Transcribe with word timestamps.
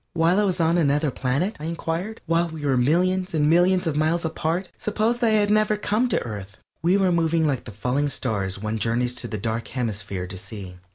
"While 0.15 0.39
I 0.39 0.43
was 0.45 0.59
on 0.59 0.79
another 0.79 1.11
planet?" 1.11 1.57
I 1.59 1.65
inquired. 1.65 2.21
"While 2.25 2.47
we 2.49 2.65
were 2.65 2.75
millions 2.75 3.35
and 3.35 3.47
millions 3.47 3.85
of 3.85 3.95
miles 3.95 4.25
apart? 4.25 4.67
Suppose 4.75 5.19
that 5.19 5.27
I 5.27 5.37
had 5.37 5.51
never 5.51 5.77
come 5.77 6.09
to 6.09 6.19
Earth?" 6.23 6.57
We 6.81 6.97
were 6.97 7.11
moving 7.11 7.45
like 7.45 7.65
the 7.65 7.71
falling 7.71 8.09
stars 8.09 8.57
one 8.57 8.79
journeys 8.79 9.13
to 9.13 9.27
the 9.27 9.37
Dark 9.37 9.67
Hemisphere 9.67 10.25
to 10.25 10.37
see. 10.37 10.77